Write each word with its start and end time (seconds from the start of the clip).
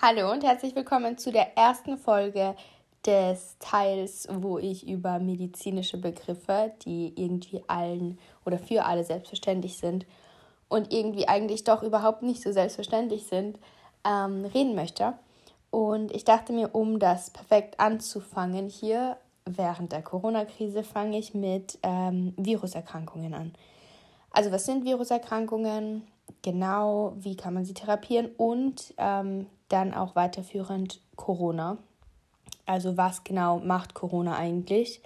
Hallo 0.00 0.30
und 0.30 0.44
herzlich 0.44 0.76
willkommen 0.76 1.18
zu 1.18 1.32
der 1.32 1.58
ersten 1.58 1.98
Folge 1.98 2.54
des 3.04 3.56
Teils, 3.58 4.28
wo 4.30 4.58
ich 4.58 4.86
über 4.86 5.18
medizinische 5.18 5.98
Begriffe, 5.98 6.72
die 6.84 7.12
irgendwie 7.16 7.64
allen 7.66 8.20
oder 8.44 8.58
für 8.58 8.84
alle 8.84 9.02
selbstverständlich 9.02 9.78
sind 9.78 10.06
und 10.68 10.92
irgendwie 10.92 11.26
eigentlich 11.26 11.64
doch 11.64 11.82
überhaupt 11.82 12.22
nicht 12.22 12.42
so 12.42 12.52
selbstverständlich 12.52 13.26
sind, 13.26 13.58
ähm, 14.04 14.44
reden 14.44 14.76
möchte. 14.76 15.14
Und 15.70 16.14
ich 16.14 16.24
dachte 16.24 16.52
mir, 16.52 16.76
um 16.76 17.00
das 17.00 17.30
perfekt 17.30 17.80
anzufangen 17.80 18.68
hier 18.68 19.16
während 19.46 19.92
der 19.92 20.02
Corona-Krise, 20.02 20.82
fange 20.82 21.18
ich 21.18 21.34
mit 21.34 21.78
ähm, 21.82 22.34
Viruserkrankungen 22.36 23.32
an. 23.32 23.54
Also 24.30 24.52
was 24.52 24.66
sind 24.66 24.84
Viruserkrankungen? 24.84 26.02
Genau, 26.42 27.14
wie 27.16 27.36
kann 27.36 27.54
man 27.54 27.64
sie 27.64 27.74
therapieren 27.74 28.30
und 28.36 28.92
ähm, 28.98 29.46
dann 29.68 29.94
auch 29.94 30.14
weiterführend 30.14 31.00
Corona. 31.16 31.78
Also 32.66 32.96
was 32.96 33.24
genau 33.24 33.58
macht 33.60 33.94
Corona 33.94 34.36
eigentlich? 34.36 35.00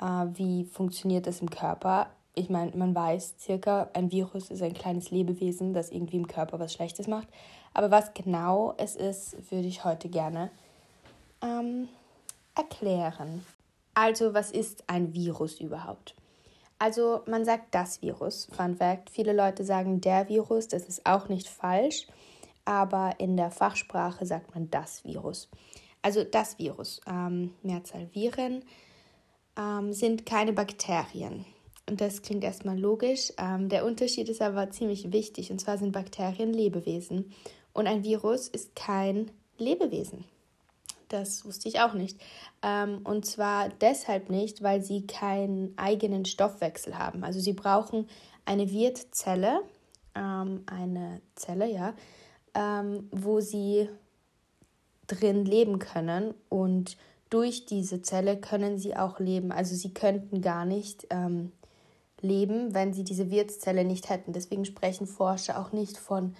Äh, 0.00 0.26
wie 0.34 0.64
funktioniert 0.64 1.26
das 1.26 1.40
im 1.40 1.50
Körper? 1.50 2.08
Ich 2.34 2.50
meine, 2.50 2.76
man 2.76 2.94
weiß 2.94 3.36
circa, 3.38 3.88
ein 3.94 4.12
Virus 4.12 4.50
ist 4.50 4.62
ein 4.62 4.74
kleines 4.74 5.10
Lebewesen, 5.10 5.72
das 5.72 5.90
irgendwie 5.90 6.18
im 6.18 6.26
Körper 6.26 6.58
was 6.58 6.72
Schlechtes 6.72 7.06
macht. 7.06 7.28
Aber 7.72 7.90
was 7.90 8.12
genau 8.12 8.74
es 8.76 8.96
ist, 8.96 9.50
würde 9.50 9.68
ich 9.68 9.84
heute 9.84 10.08
gerne 10.08 10.50
ähm, 11.42 11.88
erklären. 12.54 13.44
Also, 13.98 14.34
was 14.34 14.50
ist 14.50 14.84
ein 14.88 15.14
Virus 15.14 15.58
überhaupt? 15.58 16.14
Also, 16.78 17.22
man 17.26 17.46
sagt 17.46 17.74
das 17.74 18.02
Virus. 18.02 18.46
Fun 18.52 18.76
Fact: 18.76 19.08
Viele 19.08 19.32
Leute 19.32 19.64
sagen 19.64 20.02
der 20.02 20.28
Virus, 20.28 20.68
das 20.68 20.86
ist 20.86 21.06
auch 21.06 21.30
nicht 21.30 21.48
falsch, 21.48 22.06
aber 22.66 23.14
in 23.18 23.38
der 23.38 23.50
Fachsprache 23.50 24.26
sagt 24.26 24.54
man 24.54 24.68
das 24.70 25.02
Virus. 25.02 25.48
Also 26.02 26.24
das 26.24 26.58
Virus, 26.58 27.00
ähm, 27.08 27.54
Mehrzahl 27.62 28.10
Viren, 28.12 28.62
ähm, 29.58 29.94
sind 29.94 30.26
keine 30.26 30.52
Bakterien. 30.52 31.46
Und 31.88 32.02
das 32.02 32.20
klingt 32.20 32.44
erstmal 32.44 32.78
logisch. 32.78 33.32
Ähm, 33.38 33.70
der 33.70 33.86
Unterschied 33.86 34.28
ist 34.28 34.42
aber 34.42 34.70
ziemlich 34.70 35.10
wichtig. 35.10 35.50
Und 35.50 35.58
zwar 35.58 35.78
sind 35.78 35.92
Bakterien 35.92 36.52
Lebewesen. 36.52 37.32
Und 37.72 37.86
ein 37.86 38.04
Virus 38.04 38.46
ist 38.46 38.76
kein 38.76 39.30
Lebewesen. 39.56 40.26
Das 41.08 41.44
wusste 41.44 41.68
ich 41.68 41.80
auch 41.80 41.94
nicht. 41.94 42.18
Ähm, 42.62 43.00
und 43.04 43.26
zwar 43.26 43.68
deshalb 43.68 44.30
nicht, 44.30 44.62
weil 44.62 44.82
sie 44.82 45.06
keinen 45.06 45.76
eigenen 45.76 46.24
Stoffwechsel 46.24 46.98
haben. 46.98 47.22
Also 47.22 47.38
sie 47.40 47.52
brauchen 47.52 48.08
eine 48.44 48.70
Wirtzelle, 48.70 49.60
ähm, 50.14 50.64
eine 50.66 51.20
Zelle, 51.34 51.70
ja, 51.70 51.94
ähm, 52.54 53.08
wo 53.12 53.40
sie 53.40 53.88
drin 55.06 55.44
leben 55.44 55.78
können 55.78 56.34
und 56.48 56.96
durch 57.30 57.66
diese 57.66 58.02
Zelle 58.02 58.36
können 58.36 58.78
sie 58.78 58.96
auch 58.96 59.18
leben. 59.18 59.52
Also 59.52 59.74
sie 59.74 59.92
könnten 59.92 60.40
gar 60.40 60.64
nicht 60.64 61.06
ähm, 61.10 61.52
leben, 62.20 62.74
wenn 62.74 62.92
sie 62.92 63.04
diese 63.04 63.30
Wirtszelle 63.30 63.84
nicht 63.84 64.10
hätten. 64.10 64.32
Deswegen 64.32 64.64
sprechen 64.64 65.06
Forscher 65.06 65.60
auch 65.60 65.72
nicht 65.72 65.96
von 65.98 66.34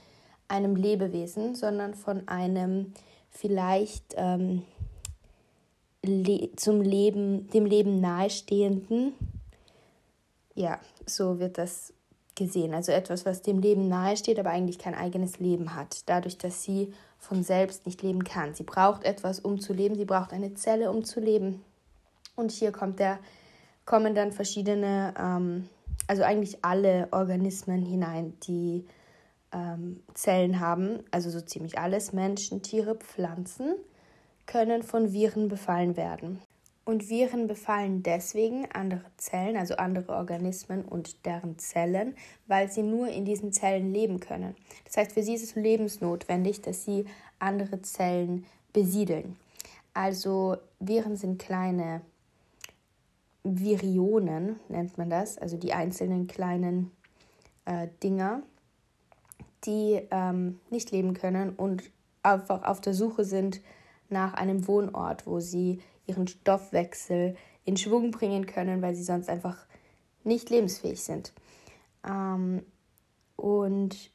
einem 0.48 0.76
Lebewesen, 0.76 1.54
sondern 1.54 1.94
von 1.94 2.28
einem 2.28 2.92
vielleicht 3.36 4.14
ähm, 4.16 4.62
le 6.02 6.50
zum 6.56 6.80
Leben, 6.80 7.48
dem 7.50 7.66
Leben 7.66 8.00
nahestehenden. 8.00 9.12
Ja, 10.54 10.80
so 11.04 11.38
wird 11.38 11.58
das 11.58 11.92
gesehen. 12.34 12.74
Also 12.74 12.92
etwas, 12.92 13.26
was 13.26 13.42
dem 13.42 13.58
Leben 13.58 13.88
nahesteht, 13.88 14.38
aber 14.38 14.50
eigentlich 14.50 14.78
kein 14.78 14.94
eigenes 14.94 15.38
Leben 15.38 15.74
hat. 15.74 16.02
Dadurch, 16.06 16.38
dass 16.38 16.62
sie 16.62 16.92
von 17.18 17.42
selbst 17.42 17.86
nicht 17.86 18.02
leben 18.02 18.24
kann. 18.24 18.54
Sie 18.54 18.62
braucht 18.62 19.04
etwas, 19.04 19.40
um 19.40 19.58
zu 19.58 19.72
leben. 19.72 19.96
Sie 19.96 20.04
braucht 20.04 20.32
eine 20.32 20.54
Zelle, 20.54 20.90
um 20.90 21.04
zu 21.04 21.20
leben. 21.20 21.62
Und 22.36 22.52
hier 22.52 22.72
kommt 22.72 23.00
der, 23.00 23.18
kommen 23.84 24.14
dann 24.14 24.32
verschiedene, 24.32 25.14
ähm, 25.18 25.68
also 26.06 26.22
eigentlich 26.22 26.64
alle 26.64 27.08
Organismen 27.10 27.84
hinein, 27.84 28.34
die 28.46 28.84
ähm, 29.52 30.02
Zellen 30.14 30.60
haben. 30.60 31.00
Also 31.10 31.30
so 31.30 31.40
ziemlich 31.40 31.78
alles. 31.78 32.12
Menschen, 32.12 32.62
Tiere, 32.62 32.96
Pflanzen 32.96 33.74
können 34.46 34.82
von 34.82 35.12
Viren 35.12 35.48
befallen 35.48 35.96
werden. 35.96 36.40
Und 36.84 37.08
Viren 37.08 37.48
befallen 37.48 38.04
deswegen 38.04 38.68
andere 38.72 39.04
Zellen, 39.16 39.56
also 39.56 39.74
andere 39.74 40.12
Organismen 40.12 40.84
und 40.84 41.26
deren 41.26 41.58
Zellen, 41.58 42.14
weil 42.46 42.70
sie 42.70 42.84
nur 42.84 43.08
in 43.08 43.24
diesen 43.24 43.52
Zellen 43.52 43.92
leben 43.92 44.20
können. 44.20 44.54
Das 44.84 44.96
heißt, 44.96 45.12
für 45.12 45.24
sie 45.24 45.34
ist 45.34 45.42
es 45.42 45.56
lebensnotwendig, 45.56 46.62
dass 46.62 46.84
sie 46.84 47.06
andere 47.40 47.82
Zellen 47.82 48.46
besiedeln. 48.72 49.36
Also 49.94 50.58
Viren 50.78 51.16
sind 51.16 51.40
kleine 51.40 52.02
Virionen, 53.42 54.60
nennt 54.68 54.96
man 54.96 55.10
das, 55.10 55.38
also 55.38 55.56
die 55.56 55.72
einzelnen 55.72 56.28
kleinen 56.28 56.92
äh, 57.64 57.88
Dinger, 58.02 58.42
die 59.64 60.00
ähm, 60.10 60.60
nicht 60.70 60.90
leben 60.90 61.14
können 61.14 61.50
und 61.50 61.82
einfach 62.22 62.64
auf 62.64 62.80
der 62.80 62.94
Suche 62.94 63.24
sind 63.24 63.60
nach 64.08 64.34
einem 64.34 64.66
Wohnort, 64.68 65.26
wo 65.26 65.40
sie 65.40 65.80
ihren 66.06 66.28
Stoffwechsel 66.28 67.36
in 67.64 67.76
Schwung 67.76 68.10
bringen 68.10 68.46
können, 68.46 68.82
weil 68.82 68.94
sie 68.94 69.02
sonst 69.02 69.28
einfach 69.28 69.66
nicht 70.24 70.50
lebensfähig 70.50 71.02
sind. 71.02 71.32
Ähm, 72.06 72.62
und 73.36 74.10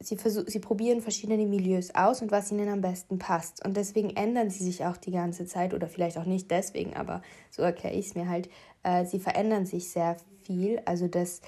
sie, 0.00 0.16
sie 0.16 0.58
probieren 0.58 1.00
verschiedene 1.00 1.46
Milieus 1.46 1.94
aus 1.94 2.22
und 2.22 2.30
was 2.30 2.50
ihnen 2.50 2.68
am 2.68 2.80
besten 2.80 3.18
passt. 3.18 3.64
Und 3.64 3.76
deswegen 3.76 4.10
ändern 4.10 4.50
sie 4.50 4.64
sich 4.64 4.84
auch 4.84 4.96
die 4.96 5.12
ganze 5.12 5.46
Zeit, 5.46 5.74
oder 5.74 5.88
vielleicht 5.88 6.18
auch 6.18 6.24
nicht 6.24 6.50
deswegen, 6.50 6.94
aber 6.94 7.22
so 7.50 7.62
erkläre 7.62 7.94
ich 7.94 8.08
es 8.08 8.14
mir 8.14 8.28
halt. 8.28 8.48
Äh, 8.82 9.04
sie 9.04 9.20
verändern 9.20 9.66
sich 9.66 9.90
sehr 9.90 10.16
viel. 10.42 10.80
Also 10.84 11.08
dass 11.08 11.40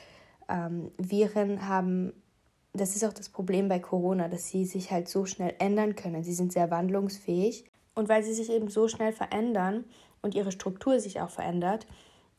ähm, 0.49 0.91
Viren 0.99 1.69
haben, 1.69 2.13
das 2.73 2.97
ist 2.97 3.05
auch 3.05 3.13
das 3.13 3.29
Problem 3.29 3.69
bei 3.69 3.79
Corona, 3.79 4.29
dass 4.29 4.49
sie 4.49 4.65
sich 4.65 4.91
halt 4.91 5.09
so 5.09 5.27
schnell 5.27 5.55
ändern 5.59 5.95
können. 5.95 6.25
Sie 6.25 6.33
sind 6.33 6.53
sehr 6.53 6.71
wandlungsfähig 6.71 7.65
und 7.95 8.09
weil 8.09 8.23
sie 8.23 8.33
sich 8.33 8.51
eben 8.51 8.69
so 8.69 8.89
schnell 8.89 9.13
verändern 9.13 9.85
und 10.23 10.35
ihre 10.35 10.53
Struktur 10.53 10.99
sich 10.99 11.21
auch 11.21 11.31
verändert, 11.31 11.87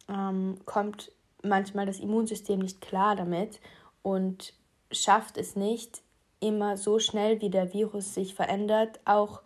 ähm, 0.10 0.58
kommt 0.66 1.12
manchmal 1.44 1.86
das 1.86 2.00
Immunsystem 2.00 2.60
nicht 2.60 2.82
klar 2.82 3.16
damit 3.16 3.60
und 4.02 4.54
schafft 4.92 5.38
es 5.38 5.56
nicht, 5.56 6.02
immer 6.40 6.78
so 6.78 7.00
schnell 7.00 7.40
wie 7.42 7.50
der 7.50 7.74
Virus 7.74 8.14
sich 8.14 8.34
verändert, 8.34 9.00
auch 9.06 9.42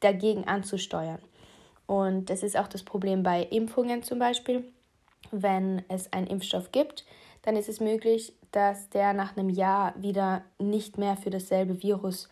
dagegen 0.00 0.48
anzusteuern. 0.48 1.20
Und 1.86 2.30
das 2.30 2.42
ist 2.42 2.56
auch 2.56 2.66
das 2.66 2.82
Problem 2.82 3.22
bei 3.22 3.42
Impfungen 3.42 4.02
zum 4.02 4.18
Beispiel. 4.18 4.64
Wenn 5.30 5.84
es 5.88 6.12
einen 6.12 6.26
Impfstoff 6.26 6.72
gibt, 6.72 7.04
dann 7.42 7.56
ist 7.56 7.68
es 7.68 7.80
möglich, 7.80 8.32
dass 8.54 8.88
der 8.90 9.12
nach 9.14 9.36
einem 9.36 9.48
Jahr 9.48 9.94
wieder 10.00 10.44
nicht 10.60 10.96
mehr 10.96 11.16
für 11.16 11.30
dasselbe 11.30 11.82
Virus 11.82 12.28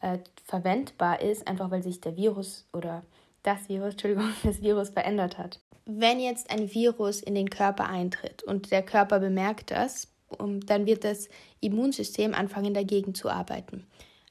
äh, 0.00 0.18
verwendbar 0.44 1.20
ist, 1.20 1.48
einfach 1.48 1.70
weil 1.72 1.82
sich 1.82 2.00
der 2.00 2.16
Virus 2.16 2.68
oder 2.72 3.02
das 3.42 3.68
Virus, 3.68 3.94
Entschuldigung, 3.94 4.30
das 4.44 4.62
Virus 4.62 4.90
verändert 4.90 5.36
hat. 5.36 5.60
Wenn 5.84 6.20
jetzt 6.20 6.50
ein 6.50 6.72
Virus 6.72 7.20
in 7.20 7.34
den 7.34 7.50
Körper 7.50 7.88
eintritt 7.88 8.42
und 8.44 8.70
der 8.70 8.82
Körper 8.82 9.18
bemerkt 9.18 9.72
das, 9.72 10.08
dann 10.38 10.86
wird 10.86 11.04
das 11.04 11.28
Immunsystem 11.60 12.34
anfangen 12.34 12.72
dagegen 12.72 13.14
zu 13.14 13.28
arbeiten. 13.28 13.86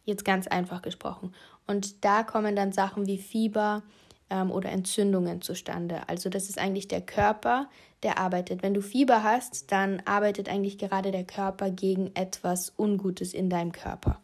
Jetzt 0.06 0.26
ganz 0.26 0.48
einfach 0.48 0.82
gesprochen. 0.82 1.34
Und 1.68 2.06
da 2.06 2.24
kommen 2.24 2.56
dann 2.56 2.72
Sachen 2.72 3.06
wie 3.06 3.18
Fieber 3.18 3.84
ähm, 4.30 4.50
oder 4.50 4.70
Entzündungen 4.70 5.42
zustande. 5.42 6.08
Also 6.08 6.30
das 6.30 6.50
ist 6.50 6.58
eigentlich 6.58 6.88
der 6.88 7.02
Körper, 7.02 7.70
der 8.04 8.18
arbeitet. 8.18 8.64
Wenn 8.64 8.74
du 8.74 8.82
Fieber 8.82 9.24
hast, 9.24 9.72
dann 9.72 10.02
arbeitet 10.06 10.50
eigentlich 10.50 10.78
gerade 10.78 11.12
der 11.12 11.24
Körper 11.24 11.70
gegen 11.70 12.12
etwas 12.16 12.74
Ungutes 12.78 13.34
in 13.34 13.50
deinem 13.50 13.72
Körper. 13.72 14.20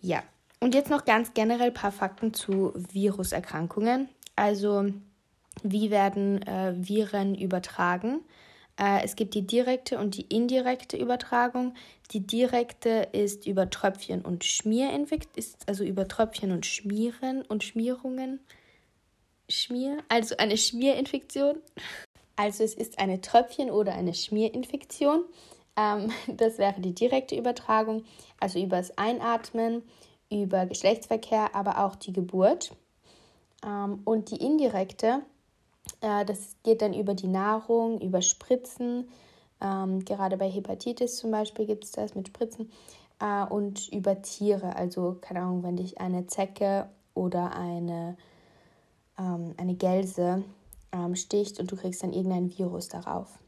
Ja, 0.00 0.22
und 0.60 0.74
jetzt 0.74 0.90
noch 0.90 1.04
ganz 1.04 1.34
generell 1.34 1.68
ein 1.68 1.74
paar 1.74 1.92
Fakten 1.92 2.34
zu 2.34 2.72
Viruserkrankungen. 2.74 4.08
Also, 4.36 4.92
wie 5.62 5.90
werden 5.90 6.42
äh, 6.42 6.74
Viren 6.76 7.34
übertragen? 7.34 8.20
Äh, 8.78 9.04
es 9.04 9.16
gibt 9.16 9.34
die 9.34 9.46
direkte 9.46 9.98
und 9.98 10.16
die 10.16 10.22
indirekte 10.22 10.96
Übertragung. 10.96 11.74
Die 12.12 12.26
direkte 12.26 13.08
ist 13.12 13.46
über 13.46 13.68
Tröpfchen 13.68 14.22
und 14.22 14.44
Schmierinfekt, 14.44 15.36
ist 15.36 15.68
also 15.68 15.84
über 15.84 16.08
Tröpfchen 16.08 16.52
und 16.52 16.66
Schmieren 16.66 17.42
und 17.42 17.62
Schmierungen. 17.62 18.40
Schmier, 19.48 19.98
also 20.08 20.36
eine 20.36 20.56
Schmierinfektion. 20.56 21.58
Also 22.40 22.64
es 22.64 22.72
ist 22.72 22.98
eine 22.98 23.20
Tröpfchen- 23.20 23.70
oder 23.70 23.92
eine 23.92 24.14
Schmierinfektion. 24.14 25.24
Ähm, 25.76 26.10
das 26.26 26.56
wäre 26.56 26.80
die 26.80 26.94
direkte 26.94 27.36
Übertragung, 27.36 28.04
also 28.40 28.58
über 28.58 28.78
das 28.78 28.96
Einatmen, 28.96 29.82
über 30.30 30.64
Geschlechtsverkehr, 30.64 31.54
aber 31.54 31.84
auch 31.84 31.96
die 31.96 32.14
Geburt. 32.14 32.74
Ähm, 33.64 34.00
und 34.06 34.30
die 34.30 34.42
indirekte 34.42 35.22
Äh, 36.02 36.24
das 36.24 36.56
geht 36.62 36.82
dann 36.82 36.94
über 36.94 37.14
die 37.14 37.28
Nahrung, 37.28 38.00
über 38.00 38.22
Spritzen. 38.22 39.08
Ähm, 39.60 40.04
gerade 40.04 40.36
bei 40.38 40.48
Hepatitis 40.48 41.16
zum 41.18 41.30
Beispiel 41.30 41.66
gibt 41.66 41.84
es 41.84 41.92
das 41.92 42.14
mit 42.14 42.28
Spritzen. 42.28 42.70
Äh, 43.20 43.44
und 43.44 43.88
über 43.92 44.22
Tiere. 44.22 44.76
Also, 44.76 45.18
keine 45.20 45.40
Ahnung, 45.40 45.62
wenn 45.62 45.76
dich 45.76 46.00
eine 46.00 46.26
Zecke 46.26 46.88
oder 47.14 47.54
eine, 47.54 48.16
ähm, 49.18 49.54
eine 49.58 49.74
Gelse 49.74 50.44
ähm, 50.92 51.14
sticht 51.14 51.60
und 51.60 51.70
du 51.70 51.76
kriegst 51.76 52.02
dann 52.02 52.12
irgendein 52.12 52.56
Virus 52.56 52.88
darauf. 52.88 53.38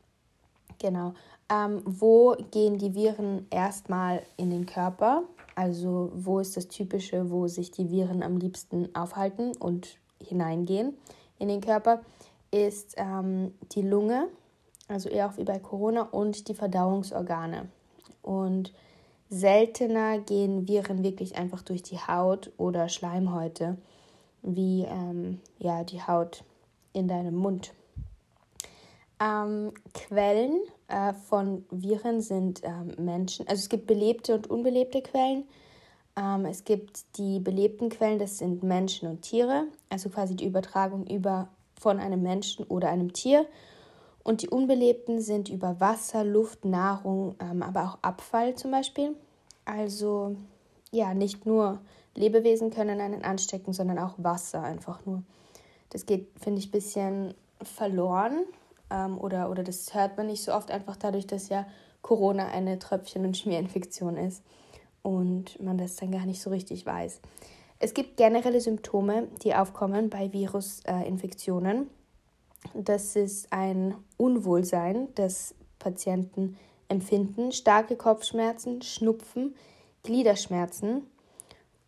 Genau. 0.78 1.14
Ähm, 1.50 1.82
wo 1.84 2.34
gehen 2.50 2.78
die 2.78 2.94
Viren 2.94 3.46
erstmal 3.50 4.22
in 4.36 4.50
den 4.50 4.66
Körper? 4.66 5.24
Also 5.54 6.10
wo 6.14 6.38
ist 6.38 6.56
das 6.56 6.68
Typische, 6.68 7.30
wo 7.30 7.46
sich 7.46 7.70
die 7.70 7.90
Viren 7.90 8.22
am 8.22 8.38
liebsten 8.38 8.94
aufhalten 8.94 9.52
und 9.56 9.98
hineingehen 10.22 10.96
in 11.38 11.48
den 11.48 11.60
Körper? 11.60 12.00
Ist 12.50 12.94
ähm, 12.96 13.52
die 13.72 13.82
Lunge, 13.82 14.28
also 14.88 15.08
eher 15.08 15.28
auch 15.28 15.36
wie 15.36 15.44
bei 15.44 15.58
Corona, 15.58 16.02
und 16.02 16.48
die 16.48 16.54
Verdauungsorgane. 16.54 17.68
Und 18.22 18.72
seltener 19.28 20.18
gehen 20.18 20.68
Viren 20.68 21.02
wirklich 21.02 21.36
einfach 21.36 21.62
durch 21.62 21.82
die 21.82 21.98
Haut 21.98 22.50
oder 22.56 22.88
Schleimhäute, 22.88 23.76
wie 24.42 24.82
ähm, 24.82 25.40
ja, 25.58 25.84
die 25.84 26.02
Haut 26.02 26.44
in 26.92 27.08
deinem 27.08 27.34
Mund. 27.34 27.74
Ähm, 29.20 29.72
Quellen 29.94 30.60
äh, 30.88 31.12
von 31.12 31.64
Viren 31.70 32.20
sind 32.20 32.62
ähm, 32.64 32.92
Menschen, 32.98 33.46
also 33.46 33.60
es 33.60 33.68
gibt 33.68 33.86
belebte 33.86 34.34
und 34.34 34.50
unbelebte 34.50 35.00
Quellen. 35.00 35.44
Ähm, 36.16 36.44
es 36.44 36.64
gibt 36.64 37.16
die 37.16 37.38
belebten 37.38 37.88
Quellen, 37.88 38.18
das 38.18 38.38
sind 38.38 38.62
Menschen 38.62 39.08
und 39.08 39.22
Tiere, 39.22 39.66
also 39.88 40.10
quasi 40.10 40.34
die 40.34 40.46
Übertragung 40.46 41.06
über 41.06 41.48
von 41.80 41.98
einem 41.98 42.22
Menschen 42.22 42.64
oder 42.66 42.88
einem 42.88 43.12
Tier. 43.12 43.46
Und 44.24 44.42
die 44.42 44.48
unbelebten 44.48 45.20
sind 45.20 45.48
über 45.48 45.80
Wasser, 45.80 46.24
Luft, 46.24 46.64
Nahrung, 46.64 47.34
ähm, 47.40 47.62
aber 47.62 47.82
auch 47.84 47.98
Abfall 48.02 48.54
zum 48.54 48.70
Beispiel. 48.70 49.16
Also 49.64 50.36
ja, 50.90 51.14
nicht 51.14 51.46
nur 51.46 51.80
Lebewesen 52.14 52.70
können 52.70 53.00
einen 53.00 53.24
anstecken, 53.24 53.72
sondern 53.72 53.98
auch 53.98 54.14
Wasser 54.18 54.62
einfach 54.62 55.04
nur. 55.06 55.22
Das 55.92 56.06
geht, 56.06 56.28
finde 56.40 56.58
ich, 56.58 56.68
ein 56.68 56.72
bisschen 56.72 57.34
verloren 57.62 58.44
ähm, 58.90 59.18
oder, 59.18 59.50
oder 59.50 59.62
das 59.62 59.92
hört 59.94 60.16
man 60.16 60.26
nicht 60.26 60.42
so 60.42 60.52
oft, 60.54 60.70
einfach 60.70 60.96
dadurch, 60.96 61.26
dass 61.26 61.50
ja 61.50 61.66
Corona 62.00 62.48
eine 62.48 62.78
Tröpfchen- 62.78 63.24
und 63.26 63.36
Schmierinfektion 63.36 64.16
ist 64.16 64.42
und 65.02 65.60
man 65.62 65.76
das 65.76 65.96
dann 65.96 66.10
gar 66.10 66.24
nicht 66.24 66.40
so 66.40 66.50
richtig 66.50 66.86
weiß. 66.86 67.20
Es 67.78 67.94
gibt 67.94 68.16
generelle 68.16 68.60
Symptome, 68.60 69.28
die 69.42 69.54
aufkommen 69.54 70.08
bei 70.08 70.32
Virusinfektionen. 70.32 71.90
das 72.74 73.16
ist 73.16 73.52
ein 73.52 73.94
Unwohlsein, 74.16 75.08
das 75.16 75.54
Patienten 75.78 76.56
empfinden, 76.88 77.52
starke 77.52 77.96
Kopfschmerzen, 77.96 78.82
Schnupfen, 78.82 79.54
Gliederschmerzen. 80.04 81.06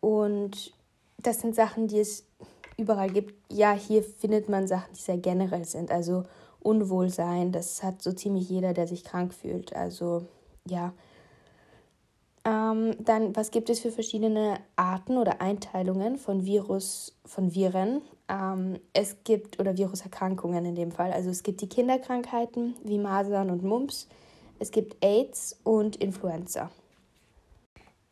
Und 0.01 0.75
das 1.19 1.41
sind 1.41 1.55
Sachen, 1.55 1.87
die 1.87 2.01
es 2.01 2.27
überall 2.77 3.11
gibt. 3.11 3.35
Ja, 3.51 3.73
hier 3.73 4.03
findet 4.03 4.49
man 4.49 4.67
Sachen, 4.67 4.93
die 4.95 5.01
sehr 5.01 5.19
generell 5.19 5.65
sind. 5.65 5.91
Also 5.91 6.25
Unwohlsein, 6.61 7.53
das 7.53 7.83
hat 7.83 8.03
so 8.03 8.13
ziemlich 8.13 8.49
jeder, 8.49 8.73
der 8.73 8.87
sich 8.87 9.05
krank 9.05 9.35
fühlt. 9.35 9.75
Also 9.75 10.27
ja. 10.67 10.93
Ähm, 12.47 12.95
dann, 12.99 13.35
was 13.37 13.51
gibt 13.51 13.71
es 13.71 13.81
für 13.81 13.91
verschiedene 13.91 14.59
Arten 14.77 15.17
oder 15.17 15.41
Einteilungen 15.41 16.19
von 16.19 16.45
Virus, 16.45 17.17
von 17.25 17.55
Viren? 17.55 18.03
Ähm, 18.29 18.79
es 18.93 19.17
gibt, 19.25 19.59
oder 19.61 19.77
Viruserkrankungen 19.77 20.65
in 20.67 20.75
dem 20.75 20.93
Fall. 20.93 21.13
Also 21.13 21.31
es 21.31 21.43
gibt 21.43 21.61
die 21.63 21.69
Kinderkrankheiten 21.69 22.75
wie 22.83 22.99
Masern 22.99 23.51
und 23.51 23.63
Mumps. 23.63 24.09
Es 24.59 24.71
gibt 24.71 25.03
AIDS 25.05 25.59
und 25.65 25.97
Influenza. 25.97 26.71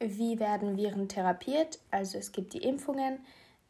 Wie 0.01 0.41
werden 0.41 0.77
Viren 0.77 1.09
therapiert? 1.09 1.79
Also 1.91 2.19
es 2.19 2.33
gibt 2.33 2.55
die 2.55 2.63
Impfungen, 2.63 3.21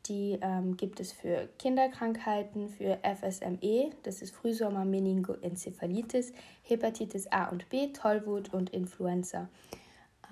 die 0.07 0.39
ähm, 0.41 0.77
gibt 0.77 1.01
es 1.01 1.13
für 1.13 1.49
Kinderkrankheiten, 1.59 2.69
für 2.69 2.99
FSME, 3.03 3.91
das 4.03 4.23
ist 4.23 4.35
Frühsommer-Meningoenzephalitis, 4.35 6.33
Hepatitis 6.63 7.27
A 7.29 7.47
und 7.47 7.69
B, 7.69 7.93
Tollwut 7.93 8.53
und 8.53 8.71
Influenza. 8.71 9.49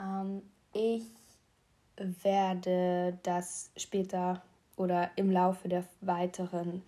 Ähm, 0.00 0.42
ich 0.72 1.04
werde 2.22 3.18
das 3.22 3.70
später 3.76 4.42
oder 4.76 5.10
im 5.16 5.30
Laufe 5.30 5.68
der 5.68 5.84
weiteren 6.00 6.82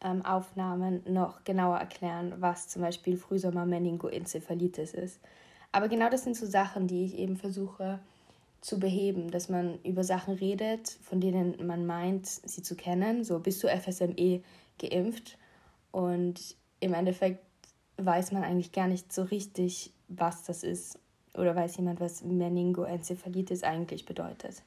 ähm, 0.00 0.24
Aufnahmen 0.24 1.02
noch 1.06 1.44
genauer 1.44 1.78
erklären, 1.78 2.34
was 2.38 2.68
zum 2.68 2.82
Beispiel 2.82 3.16
Frühsommer-Meningoenzephalitis 3.16 4.94
ist. 4.94 5.20
Aber 5.72 5.88
genau 5.88 6.08
das 6.08 6.24
sind 6.24 6.36
so 6.36 6.46
Sachen, 6.46 6.86
die 6.86 7.04
ich 7.04 7.18
eben 7.18 7.36
versuche 7.36 7.98
zu 8.64 8.80
beheben, 8.80 9.30
dass 9.30 9.50
man 9.50 9.78
über 9.82 10.04
Sachen 10.04 10.36
redet, 10.36 10.88
von 11.02 11.20
denen 11.20 11.66
man 11.66 11.84
meint, 11.84 12.26
sie 12.26 12.62
zu 12.62 12.76
kennen. 12.76 13.22
So 13.22 13.38
bist 13.38 13.62
du 13.62 13.68
FSME 13.68 14.40
geimpft 14.78 15.36
und 15.92 16.56
im 16.80 16.94
Endeffekt 16.94 17.44
weiß 17.98 18.32
man 18.32 18.42
eigentlich 18.42 18.72
gar 18.72 18.88
nicht 18.88 19.12
so 19.12 19.24
richtig, 19.24 19.92
was 20.08 20.44
das 20.44 20.62
ist. 20.62 20.98
Oder 21.34 21.54
weiß 21.54 21.76
jemand, 21.76 22.00
was 22.00 22.24
Meningoenzephalitis 22.24 23.64
eigentlich 23.64 24.06
bedeutet. 24.06 24.62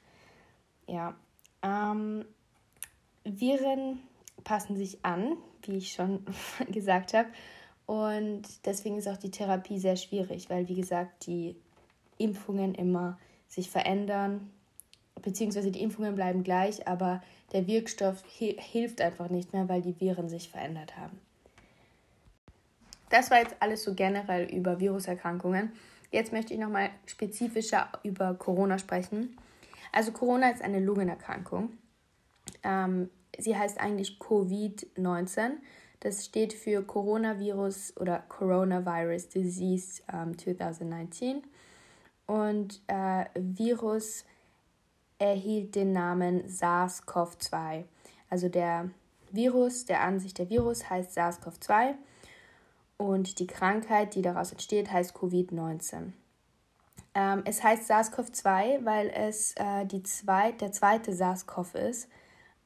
Ja. 0.85 1.15
Ähm, 1.63 2.23
Viren 3.23 3.97
passen 4.43 4.77
sich 4.77 5.03
an, 5.03 5.37
wie 5.63 5.77
ich 5.77 5.93
schon 5.93 6.23
gesagt 6.71 7.15
habe. 7.15 7.29
Und 7.87 8.43
deswegen 8.63 8.99
ist 8.99 9.07
auch 9.07 9.17
die 9.17 9.31
Therapie 9.31 9.79
sehr 9.79 9.95
schwierig, 9.95 10.51
weil, 10.51 10.67
wie 10.67 10.75
gesagt, 10.75 11.25
die 11.25 11.55
Impfungen 12.19 12.75
immer 12.75 13.17
sich 13.47 13.69
verändern, 13.69 14.51
beziehungsweise 15.21 15.71
die 15.71 15.81
Impfungen 15.81 16.15
bleiben 16.15 16.43
gleich, 16.43 16.87
aber 16.87 17.21
der 17.53 17.67
Wirkstoff 17.67 18.23
hilft 18.27 19.01
einfach 19.01 19.29
nicht 19.29 19.53
mehr, 19.53 19.69
weil 19.69 19.81
die 19.81 19.99
Viren 19.99 20.29
sich 20.29 20.49
verändert 20.49 20.97
haben. 20.97 21.19
Das 23.09 23.31
war 23.31 23.39
jetzt 23.39 23.55
alles 23.59 23.83
so 23.83 23.93
generell 23.93 24.53
über 24.53 24.79
Viruserkrankungen. 24.79 25.71
Jetzt 26.11 26.33
möchte 26.33 26.53
ich 26.53 26.59
nochmal 26.59 26.89
spezifischer 27.05 27.89
über 28.03 28.33
Corona 28.33 28.77
sprechen. 28.77 29.37
Also 29.93 30.11
Corona 30.11 30.49
ist 30.49 30.61
eine 30.61 30.79
Lungenerkrankung. 30.79 31.69
Ähm, 32.63 33.09
sie 33.37 33.55
heißt 33.55 33.79
eigentlich 33.79 34.17
Covid-19. 34.19 35.51
Das 36.01 36.25
steht 36.25 36.53
für 36.53 36.83
Coronavirus 36.83 37.95
oder 37.97 38.19
Coronavirus 38.27 39.29
Disease 39.29 40.01
ähm, 40.13 40.37
2019 40.37 41.43
und 42.27 42.81
äh, 42.87 43.25
Virus 43.35 44.25
erhielt 45.17 45.75
den 45.75 45.93
Namen 45.93 46.47
SARS-CoV-2. 46.47 47.85
Also 48.29 48.49
der 48.49 48.91
Virus, 49.31 49.85
der 49.85 50.01
an 50.01 50.19
sich 50.19 50.33
der 50.33 50.49
Virus 50.49 50.89
heißt 50.89 51.17
SARS-CoV-2 51.17 51.95
und 52.97 53.39
die 53.39 53.47
Krankheit, 53.47 54.15
die 54.15 54.21
daraus 54.21 54.51
entsteht, 54.51 54.91
heißt 54.91 55.15
Covid-19. 55.15 56.11
Ähm, 57.15 57.41
es 57.45 57.63
heißt 57.63 57.89
SARS-CoV-2, 57.89 58.85
weil 58.85 59.09
es 59.09 59.53
äh, 59.55 59.85
die 59.85 60.03
zweit, 60.03 60.61
der 60.61 60.71
zweite 60.71 61.13
SARS-CoV 61.13 61.75
ist. 61.75 62.09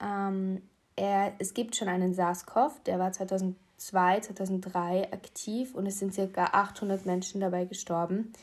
Ähm, 0.02 0.62
er, 0.96 1.34
es 1.40 1.54
gibt 1.54 1.76
schon 1.76 1.88
einen 1.88 2.14
SARS-CoV, 2.14 2.84
der 2.86 3.00
war 3.00 3.12
2002, 3.12 4.20
2003 4.20 5.14
aktiv 5.14 5.74
und 5.74 5.86
es 5.86 6.00
sind 6.00 6.16
ca. 6.16 6.46
800 6.52 7.06
Menschen 7.06 7.40
dabei 7.40 7.66
gestorben. 7.66 8.34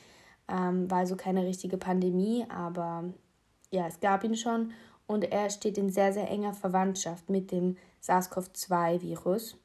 Ähm, 0.49 0.91
war 0.91 0.99
also 0.99 1.17
keine 1.17 1.45
richtige 1.45 1.77
Pandemie, 1.77 2.47
aber 2.49 3.05
ja, 3.71 3.87
es 3.87 4.01
gab 4.01 4.25
ihn 4.25 4.37
schon 4.37 4.73
und 5.07 5.25
er 5.25 5.51
steht 5.51 5.79
in 5.79 5.91
sehr, 5.91 6.13
sehr 6.13 6.31
enger 6.31 6.55
Verwandtschaft 6.55 7.29
mit 7.29 7.51
dem 7.51 7.77
SARS-CoV-2-Virus. 8.01 9.57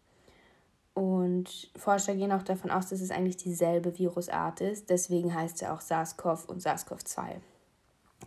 Und 0.94 1.72
Forscher 1.76 2.16
gehen 2.16 2.32
auch 2.32 2.44
davon 2.44 2.70
aus, 2.70 2.88
dass 2.90 3.02
es 3.02 3.12
eigentlich 3.12 3.38
dieselbe 3.38 3.98
Virusart 3.98 4.62
ist. 4.62 4.90
Deswegen 4.90 5.34
heißt 5.34 5.62
er 5.62 5.74
auch 5.74 5.82
SARS-CoV 5.82 6.46
und 6.46 6.62
SARS-CoV-2. 6.62 7.38